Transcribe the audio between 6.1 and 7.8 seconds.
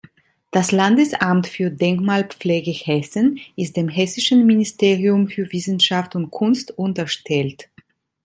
und Kunst unterstellt.